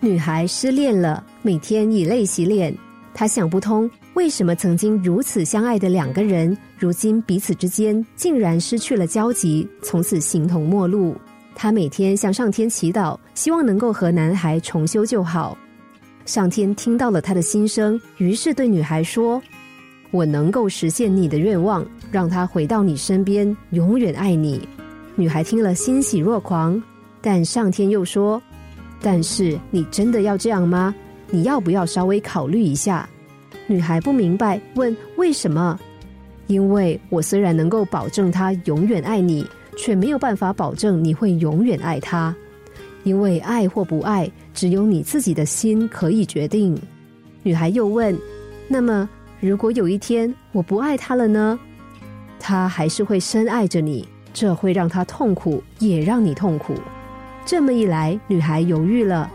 [0.00, 2.72] 女孩失恋了，每天以泪洗脸。
[3.12, 11.16] 她想不通，为什么曾经如此相爱的两个人，如今彼此之间竟然失去了交集，从此形同陌路。
[11.52, 15.58] 她每天向上天祈祷，希望能够和男孩重修旧好。
[16.24, 19.42] 上天听到了她的心声，于是对女孩说
[20.12, 24.68] ：“我能够实现你的愿望，让他回到你身边，永远爱你。”
[25.16, 26.80] 女孩听了欣喜若狂，
[27.20, 28.40] 但上天又说。
[29.00, 30.94] 但是你真的要这样吗？
[31.30, 33.08] 你要不要稍微考虑一下？
[33.66, 35.78] 女孩不明白，问为什么？
[36.46, 42.34] 因为我虽然能够保证他永远爱你，却没有办法保证你会永远爱他。
[43.04, 46.76] 因为爱或不爱，只有你自己的心可以决定。
[47.42, 48.18] 女孩又问：
[48.66, 49.08] 那么
[49.40, 51.58] 如果有一天我不爱他了呢？
[52.40, 56.74] 他还是会深爱着你，这会让他痛苦，也让你痛苦。
[57.48, 59.30] 这么一来，女孩犹豫了。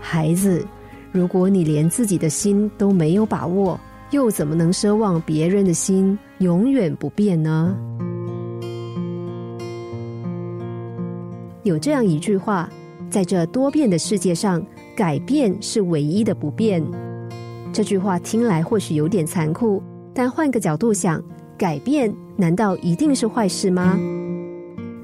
[0.00, 0.66] 孩子，
[1.12, 3.78] 如果你连自己的心都没有把握，
[4.12, 7.76] 又怎么能奢望别人的心永远不变呢？
[11.64, 12.66] 有这样一句话，
[13.10, 14.64] 在这多变的世界上，
[14.96, 16.82] 改变是唯一的不变。
[17.74, 19.82] 这句话听来或许有点残酷，
[20.14, 21.22] 但换个角度想，
[21.58, 24.00] 改变难道一定是坏事吗？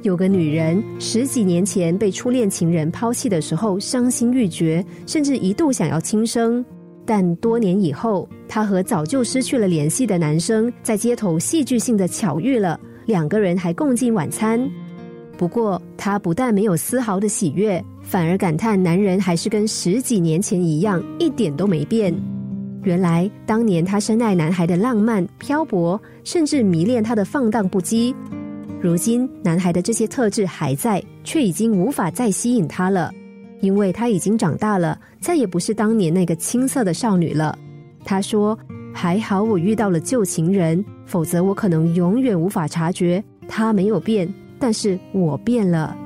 [0.02, 6.64] 有个女人十几年前被初恋情人抛弃的时候，伤心欲绝，甚至一度想要轻生。
[7.04, 14.70] 但多年以后，她和早就失去了联系的男生在街头戏剧性的巧遇了，两个人还共进晚餐。
[15.36, 22.14] 不过，她不但没有丝毫的喜悦，反而感叹男人还是跟十几年前一样，一点都没变。
[22.84, 28.14] 原来，当年她深爱男孩的浪漫、漂泊，甚至迷恋他的放荡不羁。
[28.80, 33.12] 如今，男孩的这些特质还在，却已经无法再吸引她了，
[33.60, 37.58] 因为她已经长大了，再也不是当年那个青涩的少女了。
[38.04, 38.56] 她说
[38.94, 45.96] ：“还好我遇到了旧情人，否则我可能永远无法察觉他没有变，但是我变了。”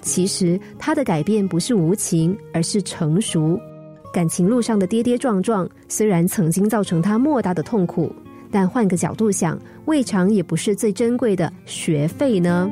[0.00, 3.60] 其实，他的改变不是无情，而是成熟。
[4.14, 8.10] 感情路上的跌跌撞撞，虽然曾经造成他莫大的痛苦。
[8.50, 12.70] 但换个角度想，未尝也不是最珍贵的学费呢。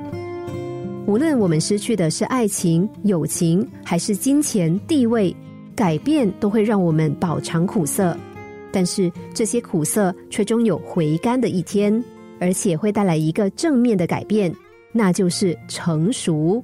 [1.06, 5.34] 无论我们失去的是爱情、友情，还是金钱、地位，
[5.74, 8.16] 改变都会让我们饱尝苦涩。
[8.70, 12.04] 但是这些苦涩却终有回甘的一天，
[12.38, 14.54] 而且会带来一个正面的改变，
[14.92, 16.62] 那就是成熟。